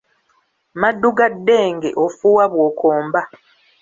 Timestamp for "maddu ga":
0.81-1.27